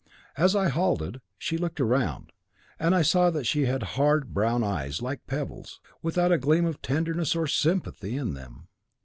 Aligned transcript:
As 0.35 0.55
I 0.55 0.69
halted, 0.69 1.21
she 1.37 1.59
looked 1.59 1.79
round, 1.79 2.31
and 2.79 2.95
I 2.95 3.03
saw 3.03 3.29
that 3.29 3.45
she 3.45 3.67
had 3.67 3.83
hard, 3.83 4.33
brown 4.33 4.63
eyes, 4.63 4.99
like 4.99 5.27
pebbles, 5.27 5.79
without 6.01 6.31
a 6.31 6.39
gleam 6.39 6.65
of 6.65 6.81
tenderness 6.81 7.35
or 7.35 7.45
sympathy 7.45 8.17
in 8.17 8.33
them. 8.33 8.67